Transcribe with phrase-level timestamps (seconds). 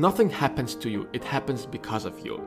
[0.00, 2.42] nothing happens to you, it happens because of you.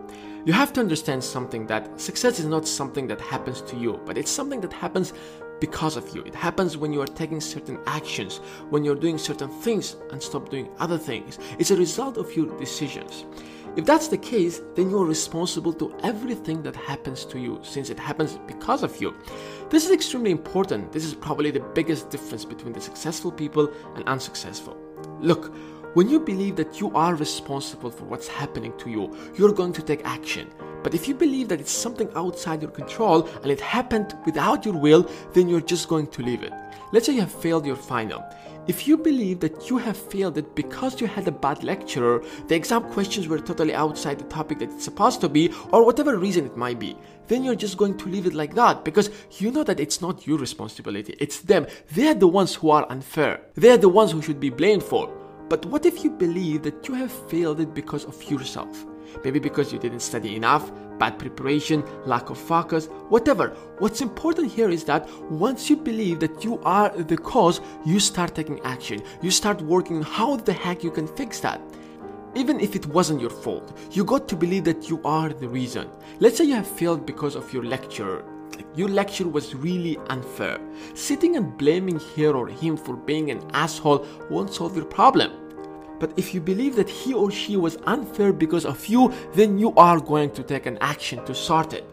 [0.45, 4.17] You have to understand something that success is not something that happens to you, but
[4.17, 5.13] it's something that happens
[5.59, 6.23] because of you.
[6.23, 8.37] It happens when you are taking certain actions,
[8.69, 11.37] when you're doing certain things and stop doing other things.
[11.59, 13.25] It's a result of your decisions.
[13.77, 17.97] If that's the case, then you're responsible to everything that happens to you since it
[17.97, 19.15] happens because of you.
[19.69, 20.91] This is extremely important.
[20.91, 24.75] This is probably the biggest difference between the successful people and unsuccessful.
[25.21, 25.53] Look,
[25.93, 29.81] when you believe that you are responsible for what's happening to you, you're going to
[29.81, 30.49] take action.
[30.83, 34.75] But if you believe that it's something outside your control and it happened without your
[34.75, 36.53] will, then you're just going to leave it.
[36.93, 38.23] Let's say you have failed your final.
[38.67, 42.55] If you believe that you have failed it because you had a bad lecturer, the
[42.55, 46.45] exam questions were totally outside the topic that it's supposed to be, or whatever reason
[46.45, 46.95] it might be,
[47.27, 50.27] then you're just going to leave it like that because you know that it's not
[50.27, 51.65] your responsibility, it's them.
[51.91, 55.20] They're the ones who are unfair, they're the ones who should be blamed for.
[55.51, 58.85] But what if you believe that you have failed it because of yourself?
[59.25, 63.49] Maybe because you didn't study enough, bad preparation, lack of focus, whatever.
[63.79, 68.33] What's important here is that once you believe that you are the cause, you start
[68.33, 69.03] taking action.
[69.21, 71.59] You start working how the heck you can fix that.
[72.33, 75.89] Even if it wasn't your fault, you got to believe that you are the reason.
[76.21, 78.23] Let's say you have failed because of your lecturer.
[78.73, 80.61] Your lecture was really unfair.
[80.93, 85.40] Sitting and blaming her or him for being an asshole won't solve your problem.
[86.01, 89.71] But if you believe that he or she was unfair because of you, then you
[89.75, 91.83] are going to take an action to sort it.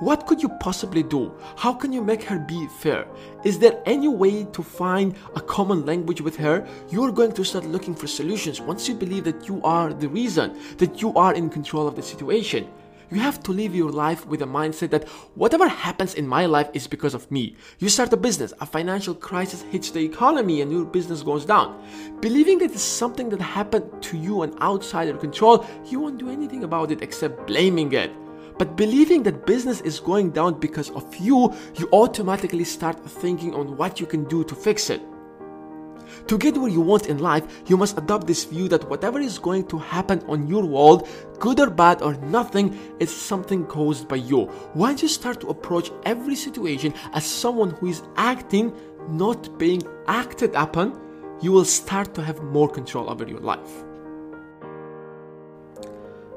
[0.00, 1.32] What could you possibly do?
[1.56, 3.06] How can you make her be fair?
[3.42, 6.68] Is there any way to find a common language with her?
[6.90, 10.58] You're going to start looking for solutions once you believe that you are the reason,
[10.76, 12.68] that you are in control of the situation.
[13.12, 16.70] You have to live your life with a mindset that whatever happens in my life
[16.74, 17.56] is because of me.
[17.80, 21.82] You start a business, a financial crisis hits the economy, and your business goes down.
[22.20, 26.30] Believing that it's something that happened to you and outside your control, you won't do
[26.30, 28.12] anything about it except blaming it.
[28.58, 33.76] But believing that business is going down because of you, you automatically start thinking on
[33.76, 35.02] what you can do to fix it.
[36.26, 39.38] To get where you want in life, you must adopt this view that whatever is
[39.38, 44.16] going to happen on your world, good or bad or nothing, is something caused by
[44.16, 44.50] you.
[44.74, 48.72] Once you start to approach every situation as someone who is acting,
[49.08, 51.00] not being acted upon,
[51.40, 53.84] you will start to have more control over your life.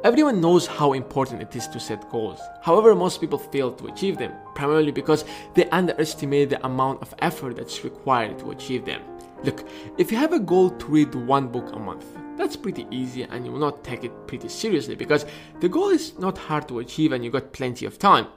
[0.03, 2.41] Everyone knows how important it is to set goals.
[2.61, 5.23] However, most people fail to achieve them, primarily because
[5.53, 9.01] they underestimate the amount of effort that's required to achieve them.
[9.43, 9.67] Look,
[9.97, 12.05] if you have a goal to read one book a month,
[12.37, 15.25] that's pretty easy and you will not take it pretty seriously because
[15.59, 18.27] the goal is not hard to achieve and you got plenty of time.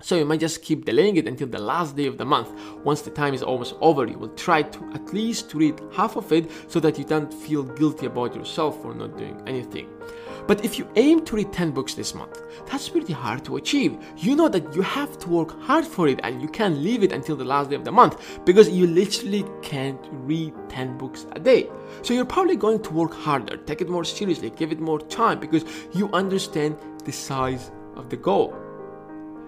[0.00, 2.50] So you might just keep delaying it until the last day of the month.
[2.84, 6.16] Once the time is almost over, you will try to at least to read half
[6.16, 9.88] of it so that you don't feel guilty about yourself for not doing anything.
[10.46, 13.96] But if you aim to read 10 books this month, that's pretty hard to achieve.
[14.16, 17.12] You know that you have to work hard for it and you can't leave it
[17.12, 21.38] until the last day of the month because you literally can't read 10 books a
[21.38, 21.70] day.
[22.02, 25.38] So you're probably going to work harder, take it more seriously, give it more time
[25.38, 28.61] because you understand the size of the goal.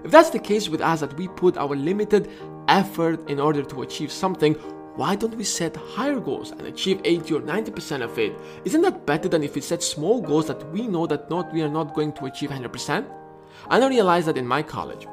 [0.05, 2.31] If that's the case with us that we put our limited
[2.69, 4.55] effort in order to achieve something,
[4.97, 8.39] why don't we set higher goals and achieve 80 or 90% of it?
[8.65, 11.63] Isn't that better than if we set small goals that we know that not we
[11.63, 13.05] are not going to achieve 100%?
[13.71, 15.07] I now realize that in my college.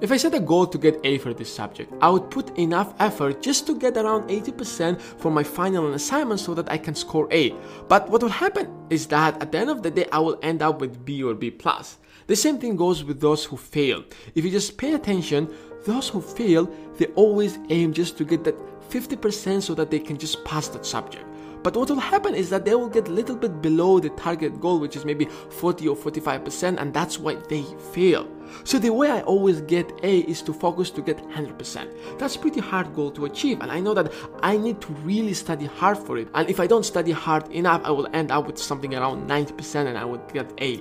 [0.00, 2.94] If I set a goal to get A for this subject, I would put enough
[3.00, 7.28] effort just to get around 80% for my final assignment so that I can score
[7.30, 7.54] A.
[7.86, 10.62] But what will happen is that at the end of the day, I will end
[10.62, 11.50] up with B or B+.
[11.50, 11.98] plus.
[12.30, 14.04] The same thing goes with those who fail.
[14.36, 15.52] If you just pay attention,
[15.84, 18.56] those who fail, they always aim just to get that
[18.88, 21.24] 50% so that they can just pass that subject.
[21.64, 24.60] But what will happen is that they will get a little bit below the target
[24.60, 28.28] goal, which is maybe 40 or 45%, and that's why they fail.
[28.62, 32.16] So the way I always get A is to focus to get 100%.
[32.20, 35.66] That's pretty hard goal to achieve, and I know that I need to really study
[35.66, 36.28] hard for it.
[36.34, 39.88] And if I don't study hard enough, I will end up with something around 90%
[39.88, 40.80] and I would get A.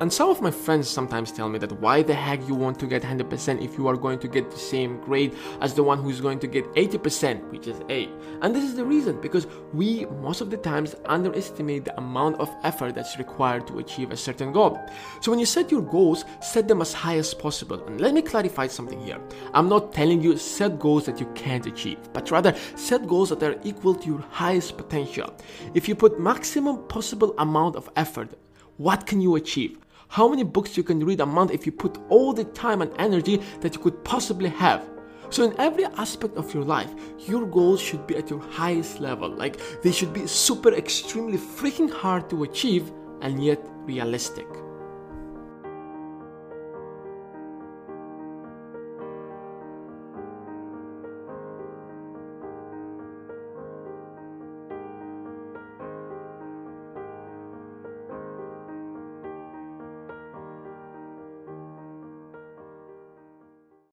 [0.00, 2.86] And some of my friends sometimes tell me that why the heck you want to
[2.86, 6.08] get 100% if you are going to get the same grade as the one who
[6.08, 8.08] is going to get 80%, which is A.
[8.40, 12.54] And this is the reason because we most of the times underestimate the amount of
[12.62, 14.78] effort that's required to achieve a certain goal.
[15.20, 17.84] So when you set your goals, set them as high as possible.
[17.86, 19.18] And let me clarify something here.
[19.52, 23.42] I'm not telling you set goals that you can't achieve, but rather set goals that
[23.42, 25.34] are equal to your highest potential.
[25.74, 28.30] If you put maximum possible amount of effort,
[28.76, 29.76] what can you achieve?
[30.08, 32.92] How many books you can read a month if you put all the time and
[32.98, 34.88] energy that you could possibly have.
[35.30, 36.90] So, in every aspect of your life,
[37.26, 39.28] your goals should be at your highest level.
[39.28, 42.90] Like, they should be super, extremely freaking hard to achieve
[43.20, 44.46] and yet realistic.